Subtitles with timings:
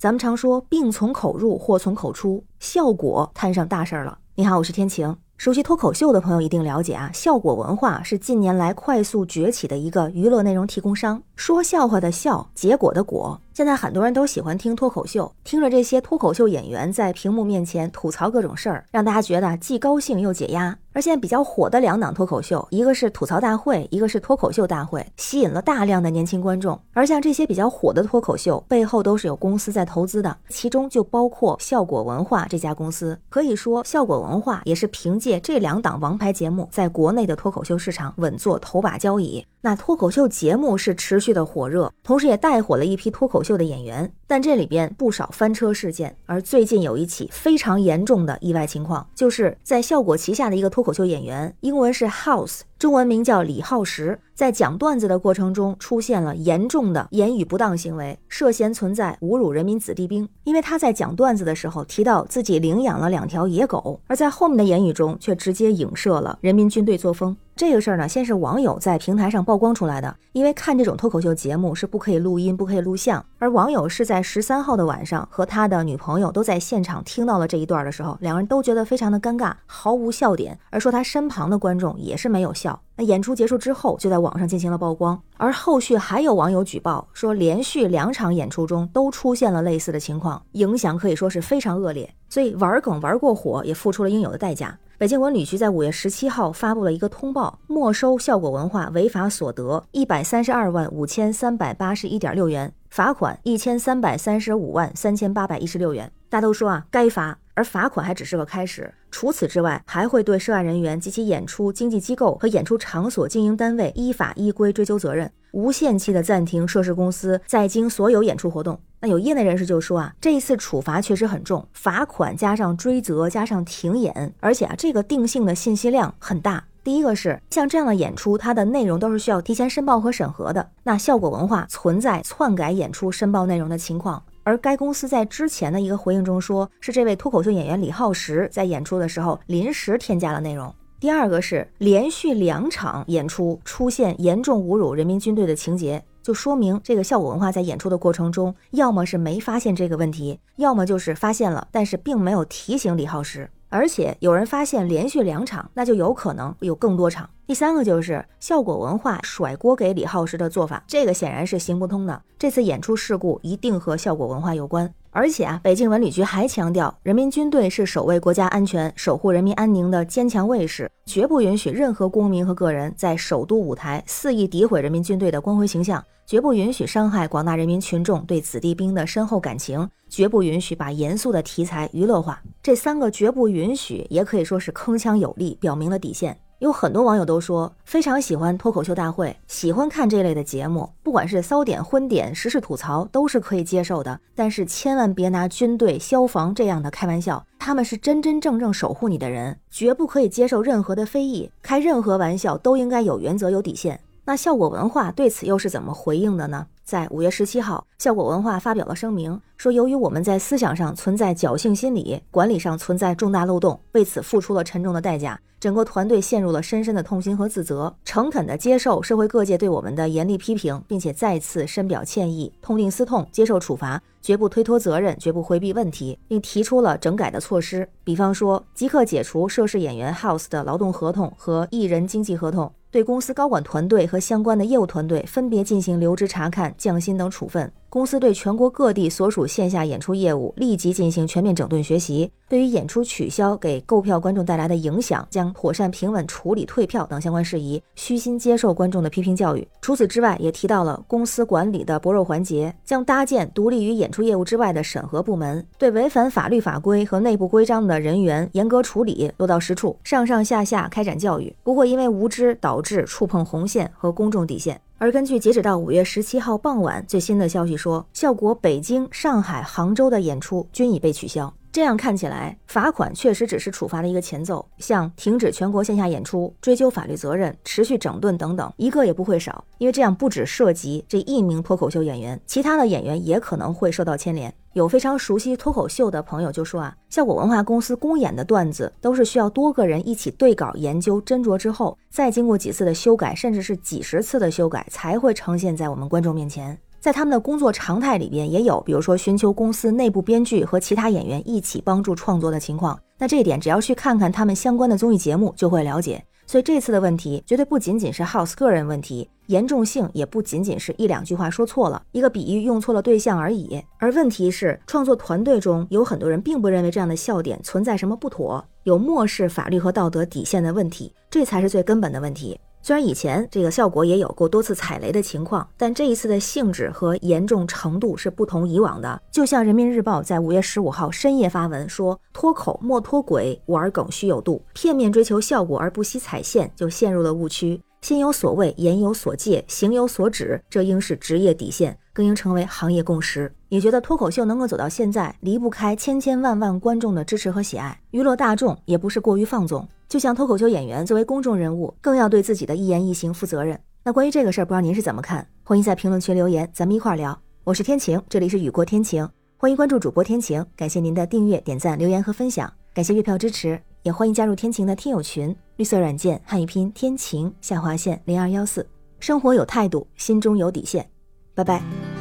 [0.00, 4.16] 咱们常说病从口入，祸从口出，效果摊上大事儿了。
[4.34, 5.14] 你好，我是天晴。
[5.36, 11.22] 熟悉脱口秀的朋友一定了解啊，效果文化是近年来快速崛起的一个娱乐内容提供商。
[11.36, 13.38] 说笑话的笑，结果的果。
[13.52, 20.76] 现在很多人都喜欢听脱口秀，听着这些脱口秀演员在屏幕面前吐槽各种事儿，让大家觉得既高兴又解压。
[20.92, 26.80] 而现在比较火的两档脱口秀，一个是吐槽大会，一个是脱口秀大会，吸引了大量的年轻观众。
[26.92, 33.18] 而像这些比较火的脱口秀，背后都是有公司在投资的，其中就包括效果文化这家公司。
[33.28, 39.44] 可以说，效果文化也是凭借这两档王牌节目，在国内的脱口秀市场稳坐头把交椅。
[39.62, 46.14] 那脱口秀节目是持续的火热，同时也带火了一批脱口秀的演员，但这里边不少翻车事件。
[46.24, 60.28] 而最近有一起非常严重的意外情况，就是在效果旗下的一个脱口秀演员，英文是 House，中文名叫李浩石，在讲段子的过程中出现了严重的言语不当行为，涉嫌存在侮辱人民子弟兵。
[60.44, 67.36] 因为他在讲段子的时候提到自己领养了两条野狗，而在后面的言语中却直接影射了人民军队作风。
[67.56, 70.16] 这个事儿呢，先是网友在平台上曝光出来的。
[70.32, 82.78] 因为看这种脱口秀节目是不可以录音、不可以录像，而网友是在十三号的晚上和他的女朋友都在现场听到了这一段的时候，两人都觉得非常的尴尬，毫无笑点，而说他身旁的观众也是没有笑。
[82.96, 92.14] 那演出结束之后，就在网上进行了曝光，而后续还有网友举报说，连续两场演出中都出现了类似的情况，影响可以说是非常恶劣。
[92.28, 94.78] 所以玩梗玩过火，也付出了应有的代价。
[94.98, 106.10] 北京文旅局在五月十七号发布了一个通报，没收效果文化违法所得一百三十二万五千三百八十一点六元，罚款一千三百三十五万三千八百一十六元。
[106.28, 108.92] 大家都说啊，该罚，而罚款还只是个开始。
[109.12, 118.80] 除此之外，还会对涉案人员及其演出经纪机构和演出场所经营单位依法依规追究责任，无限期的暂停涉事公司在京所有演出活动。
[119.00, 126.64] 那有业内人士就说啊，这一次处罚确实很重，罚款加上追责加上停演，而且啊，这个定性的信息量很大。
[126.82, 130.70] 第一个是像这样的演出，它的内容都是需要提前申报和审核的。
[130.82, 140.74] 那效果文化存在篡改演出申报内容的情况，而该公司在之前的一个回应中说，是这位脱口秀演员李浩石在演出的时候临时添加了内容。
[140.98, 146.02] 第二个是连续两场演出出现严重侮辱人民军队的情节。
[146.22, 153.48] 就说明这个效果文化在演出的过程中，要么是没发现这个问题，要么就是发现了，但是并没有提醒李浩石。
[153.70, 157.30] 而且有人发现连续两场，那就有可能有更多场。
[157.50, 162.22] 第三个就是效果文化甩锅给李浩石的做法，这个显然是行不通的。
[162.38, 164.88] 这次演出事故一定和效果文化有关。
[165.10, 182.40] 而且啊，北京文旅局还强调，人民军队是守卫国家安全、守护人民安宁的坚强卫士，绝不允许任何公民和个人在首都舞台肆意诋毁人民军队的光辉形象，绝不允许伤害广大人民群众对子弟兵的深厚感情，绝不允许把严肃的题材娱乐化。
[182.62, 186.38] 这三个绝不允许，也可以说是铿锵有力，表明了底线。
[186.60, 194.20] 有很多网友都说非常喜欢脱口秀大会，喜欢看这类的节目，不管是骚点、荤点、时事吐槽，都是可以接受的。
[194.34, 201.50] 但是千万别拿军队、消防这样的开玩笑，他们是真真正正守护你的人，绝不可以接受任何的非议。
[201.62, 203.98] 开任何玩笑都应该有原则、有底线。
[204.30, 206.64] 那效果文化对此又是怎么回应的呢？
[206.84, 232.72] 在五月十七号，效果文化发表了声明，说由于我们在思想上存在侥幸心理，管理上存在重大漏洞，为此付出了沉重的代价，整个团队陷入了深深的痛心和自责，诚恳地接受社会各界对我们的严厉批评，并且再次深表歉意，痛定思痛，接受处罚，绝不推脱责任，绝不回避问题，并提出了整改的措施，比方说即刻解除涉事演员 House 的劳动合同和艺人经纪合同。
[232.92, 237.72] 对公司高管团队和相关的业务团队分别进行留职查看、降薪等处分。
[237.90, 249.66] 公司对全国各地所属线下演出业务立即进行全面整顿学习，对于演出取消给购票观众带来的影响，将妥善平稳处理退票等相关事宜，虚心接受观众的批评教育。
[249.80, 264.80] 除此之外，也提到了公司管理的薄弱环节，将搭建独立于演出业务之外的审核部门，对违反法律法规和内部规章的人员严格处理，落到实处，上上下下开展教育，不会因为无知导致触碰红线和公众底线。
[265.00, 271.50] 而根据截止到五月十七号傍晚最新的消息说，效果北京、上海、杭州的演出均已被取消。
[271.72, 279.64] 这样看起来，罚款确实只是处罚的一个前奏，像停止全国线下演出、追究法律责任、持续整顿等等，一个也不会少。
[279.78, 284.52] 因为这样不只涉及这一名脱口秀演员，其他的演员也可能会受到牵连。
[284.74, 296.78] 有非常熟悉脱口秀的朋友就说啊，效果文化公司公演的段子都是需要多个人一起对稿、研究、斟酌之后，再经过几次的修改，甚至是几十次的修改，才会呈现在我们观众面前。
[297.00, 302.96] 在他们的工作常态里边也有，比如说寻求公司内部编剧和其他演员一起帮助创作的情况。
[303.18, 306.22] 那这一点只要去看看他们相关的综艺节目就会了解。
[306.50, 313.80] 所以这次的问题绝对不仅仅是 House 个人问题，严重性也不仅仅是一两句话说错了，一个比喻用错了对象而已。
[314.00, 322.58] 而问题是，创作团队中有很多人并不认为这样的笑点存在什么不妥，有漠视法律和道德底线的问题，这才是最根本的问题。
[322.82, 329.20] 虽然以前这个效果也有过多次踩雷的情况，但这一次的性质和严重程度是不同以往的。
[329.30, 337.80] 就像人民日报在五月十五号深夜发文说：“脱口莫脱轨，玩梗需有度，片面追求效果而不惜踩线，就陷入了误区。
[338.00, 349.86] 心有所畏，言有所戒，行有所止，这应是职业底线，更应成为行业共识。”也觉得脱口秀能够走到现在，离不开千千万万观众的支持和喜爱，娱乐大众也不是过于放纵。
[350.08, 353.78] 就像脱口秀演员作为公众人物，更要对自己的一言一行负责任。
[354.02, 355.46] 那关于这个事儿，不知道您是怎么看？
[355.62, 357.38] 欢迎在评论区留言，咱们一块儿聊。
[357.64, 360.64] 我是天晴，这里是雨过天晴，欢迎关注主播天晴。
[360.74, 368.86] 感谢您的订阅、点赞、留言和分享，感谢月票支持，也欢迎加入天晴的听友群，绿色软件汉语拼天晴下划线零二幺四。
[369.18, 371.08] 生活有态度，心中有底线。
[371.54, 372.19] 拜拜。